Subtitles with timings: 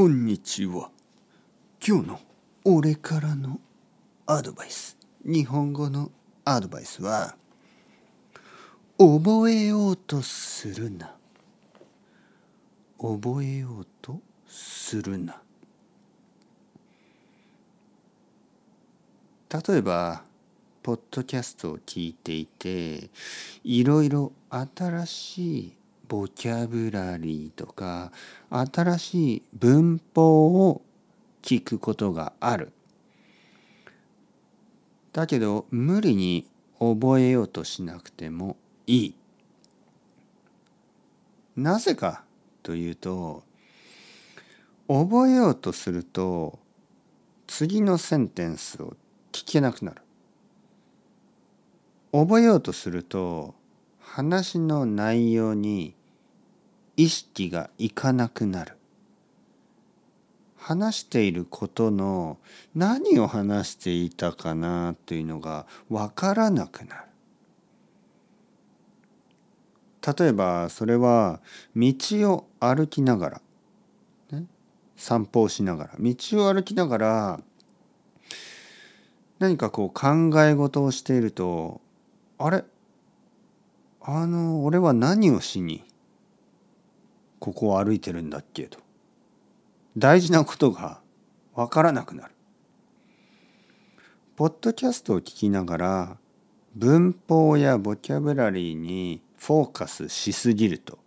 [0.00, 0.88] こんにちは。
[1.86, 2.20] 今日の
[2.64, 3.60] 俺からの
[4.24, 4.96] アドバイス。
[5.26, 6.10] 日本語の
[6.42, 7.36] アドバイスは、
[8.96, 11.14] 覚えようとするな。
[12.98, 15.42] 覚えようとするな。
[19.50, 20.24] 例えば、
[20.82, 23.10] ポッドキャストを聞いていて、
[23.64, 25.72] いろいろ新しい
[26.10, 28.10] ボキャブラリーとか
[28.50, 30.82] 新しい文法を
[31.40, 32.72] 聞くことがある。
[35.12, 36.48] だけど無理に
[36.80, 38.56] 覚えようとしなくても
[38.88, 39.14] いい。
[41.56, 42.24] なぜか
[42.64, 43.44] というと
[44.88, 46.58] 覚えようとすると
[47.46, 48.96] 次のセンテンスを
[49.30, 50.02] 聞けなくなる。
[52.10, 53.54] 覚えようとすると
[54.00, 55.94] 話の内容に
[57.02, 58.76] 意識がいかなくなる。
[60.58, 62.36] 話していることの
[62.74, 67.02] 何を話していたかなというのが分からなくなる。
[70.18, 71.40] 例えばそれは
[71.74, 71.94] 道
[72.30, 73.42] を歩きながら、
[74.32, 74.44] ね、
[74.96, 76.14] 散歩をしながら道
[76.46, 77.40] を歩きながら
[79.38, 81.80] 何かこう考え事をしていると
[82.36, 82.64] あれ？
[84.02, 85.84] あの俺は何をしに
[87.40, 88.78] ここを歩いてるんだっけと。
[89.96, 91.00] 大事なことが
[91.54, 92.34] わからなくなる。
[94.36, 96.16] ポッドキャストを聞きながら
[96.76, 100.98] 文法やボキャブラリーにフォーカスしすぎると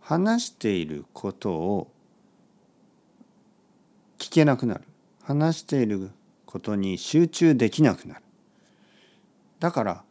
[0.00, 1.90] 話していることを
[4.18, 4.82] 聞けなくなる。
[5.22, 6.10] 話している
[6.44, 8.22] ことに集中できなくなる。
[9.58, 10.04] だから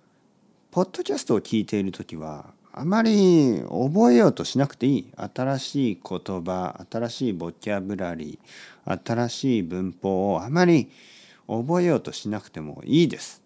[0.71, 10.89] ポッドキャストを聞いている時はあまり覚えようとしなくていい新しい言葉新しいボキャブラリー新しい文法をあまり
[11.47, 13.43] 覚えようとしなくてもいいです。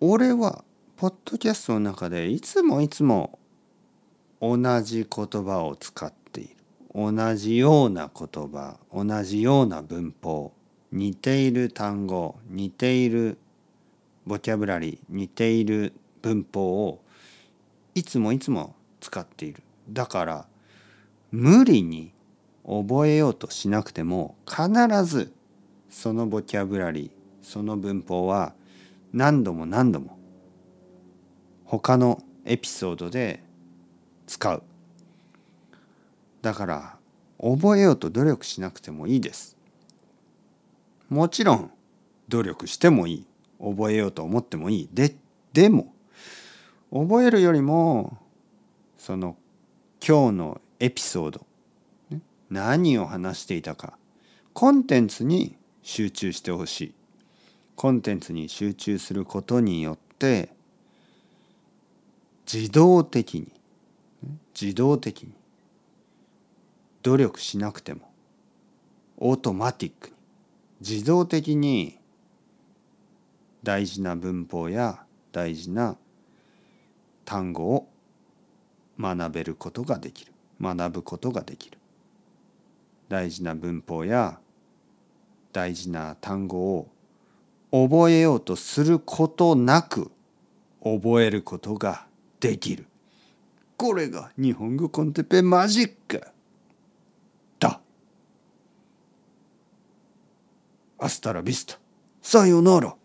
[0.00, 0.64] 俺は
[0.96, 3.38] ポッドキャストの中でいつもいつも
[4.40, 6.56] 同じ言葉を使っている
[6.94, 10.52] 同じような言葉同じような文法
[10.90, 13.38] 似ている単語似ている
[14.26, 15.92] ボキャブラリー似ている
[16.22, 17.00] 文法を
[17.94, 20.46] いつもいつも使っているだから
[21.32, 22.12] 無理に
[22.64, 24.70] 覚えようとしなくても必
[25.04, 25.32] ず
[25.88, 27.10] そのボキャブラリー
[27.42, 28.52] その文法は
[29.12, 30.18] 何度も何度も
[31.64, 33.42] 他のエピソードで
[34.26, 34.62] 使う。
[36.42, 36.96] だから
[37.40, 39.56] 覚えようと努力しなくてもいいです。
[41.08, 41.70] もちろん
[42.28, 43.26] 努力してもいい。
[43.60, 44.88] 覚えようと思ってもいい。
[44.92, 45.14] で、
[45.52, 45.94] でも、
[46.92, 48.18] 覚えるよりも、
[48.98, 49.36] その、
[50.06, 51.46] 今日のエピソード、
[52.48, 53.96] 何を話していたか、
[54.54, 56.94] コンテンツに集中してほしい。
[57.76, 60.50] コンテンツに集中することによって、
[62.52, 63.52] 自動的に、
[64.60, 65.32] 自動的に、
[67.02, 68.10] 努力しなくても、
[69.18, 70.16] オートマティックに、
[70.80, 71.99] 自動的に
[73.62, 75.96] 大事な文法や大事な
[77.24, 77.88] 単語を
[78.98, 80.32] 学べることができる。
[80.60, 81.78] 学ぶことができる。
[83.08, 84.38] 大事な文法や
[85.52, 86.88] 大事な単語を
[87.70, 90.10] 覚えようとすることなく
[90.82, 92.06] 覚えることが
[92.40, 92.86] できる。
[93.76, 96.22] これが日本語コンテペマジック
[97.58, 97.80] だ。
[100.98, 101.78] アスタラビスタ
[102.20, 102.99] さよなら。